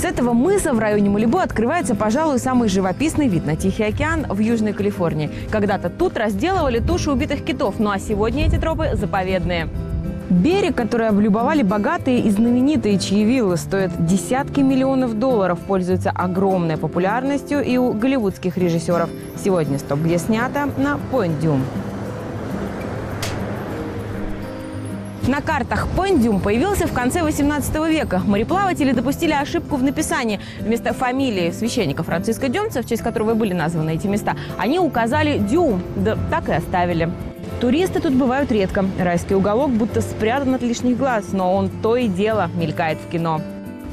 [0.00, 4.38] С этого мыса в районе Малибу открывается, пожалуй, самый живописный вид на Тихий океан в
[4.38, 5.30] Южной Калифорнии.
[5.50, 9.68] Когда-то тут разделывали туши убитых китов, ну а сегодня эти тропы заповедные.
[10.30, 17.62] Берег, который облюбовали богатые и знаменитые, чьи виллы стоят десятки миллионов долларов, пользуется огромной популярностью
[17.62, 19.10] и у голливудских режиссеров.
[19.44, 21.42] Сегодня «Стоп», где снято на Point
[25.30, 28.20] На картах Пондюм появился в конце 18 века.
[28.26, 30.40] Мореплаватели допустили ошибку в написании.
[30.58, 35.84] Вместо фамилии священника Франциска Дюмца, в честь которого были названы эти места, они указали Дюм,
[35.94, 37.08] да так и оставили.
[37.60, 38.84] Туристы тут бывают редко.
[38.98, 43.40] Райский уголок будто спрятан от лишних глаз, но он то и дело мелькает в кино.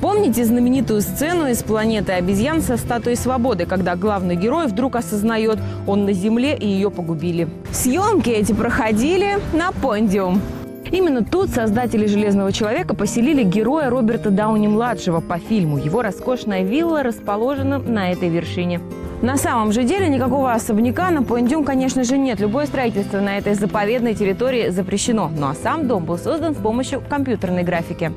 [0.02, 6.06] Помните знаменитую сцену из «Планеты обезьян» со статуей свободы, когда главный герой вдруг осознает, он
[6.06, 7.48] на Земле и ее погубили?
[7.72, 10.42] Съемки эти проходили на Пондиум.
[10.92, 15.78] Именно тут создатели «Железного человека» поселили героя Роберта Дауни-младшего по фильму.
[15.78, 18.80] Его роскошная вилла расположена на этой вершине.
[19.22, 22.40] На самом же деле никакого особняка на Пуэндюм, конечно же, нет.
[22.40, 25.32] Любое строительство на этой заповедной территории запрещено.
[25.36, 28.12] Ну а сам дом был создан с помощью компьютерной графики.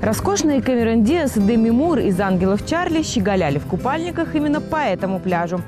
[0.00, 5.60] Роскошные Кэмерон Диас Деми Мур из «Ангелов Чарли» щеголяли в купальниках именно по этому пляжу.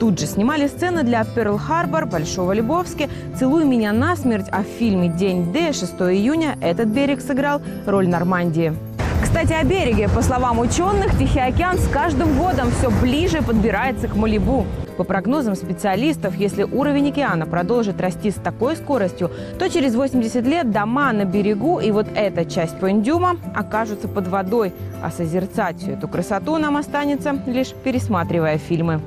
[0.00, 5.08] Тут же снимали сцены для Перл Харбор, Большого Лебовски, «Целуй меня насмерть», а в фильме
[5.08, 8.74] «День Д» 6 июня этот берег сыграл роль Нормандии.
[9.22, 10.08] Кстати, о береге.
[10.08, 14.64] По словам ученых, Тихий океан с каждым годом все ближе подбирается к Малибу.
[14.96, 20.70] По прогнозам специалистов, если уровень океана продолжит расти с такой скоростью, то через 80 лет
[20.70, 24.72] дома на берегу и вот эта часть Пуэндюма окажутся под водой.
[25.02, 29.00] А созерцать всю эту красоту нам останется, лишь пересматривая фильмы.